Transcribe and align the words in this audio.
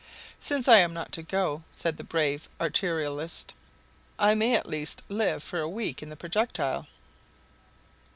"Since 0.39 0.67
I 0.67 0.79
am 0.79 0.95
not 0.95 1.11
to 1.11 1.21
go," 1.21 1.61
said 1.75 1.97
the 1.97 2.03
brave 2.03 2.49
artillerist, 2.59 3.53
"I 4.17 4.33
may 4.33 4.55
at 4.55 4.65
least 4.65 5.03
live 5.09 5.43
for 5.43 5.59
a 5.59 5.69
week 5.69 6.01
in 6.01 6.09
the 6.09 6.15
projectile." 6.17 6.87